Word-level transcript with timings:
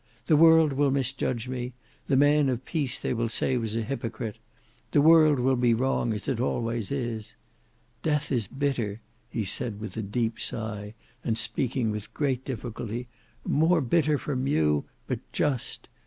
The 0.25 0.35
world 0.35 0.73
will 0.73 0.89
misjudge 0.89 1.47
me; 1.47 1.73
the 2.07 2.17
man 2.17 2.49
of 2.49 2.65
peace 2.65 2.97
they 2.97 3.13
will 3.13 3.29
say 3.29 3.55
was 3.55 3.75
a 3.75 3.83
hypocrite. 3.83 4.39
The 4.93 4.99
world 5.01 5.37
will 5.37 5.55
be 5.55 5.75
wrong, 5.75 6.11
as 6.11 6.27
it 6.27 6.39
always 6.39 6.89
is. 6.89 7.35
Death 8.01 8.31
is 8.31 8.47
bitter," 8.47 9.01
he 9.29 9.45
said 9.45 9.79
with 9.79 9.95
a 9.97 10.01
deep 10.01 10.39
sigh, 10.39 10.95
and 11.23 11.37
speaking 11.37 11.91
with 11.91 12.15
great 12.15 12.43
difficulty, 12.43 13.09
"more 13.45 13.79
bitter 13.79 14.17
from 14.17 14.47
you; 14.47 14.85
but 15.05 15.19
just. 15.33 15.87